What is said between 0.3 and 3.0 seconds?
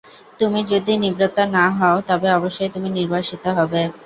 তুমি যদি নিবৃত্ত না হও, তবে অবশ্যই তুমি